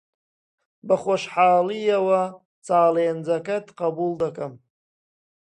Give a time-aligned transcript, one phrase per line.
[0.87, 2.21] بەخۆشحاڵییەوە
[2.65, 4.53] چالێنجەکەت قبوڵ دەکەم.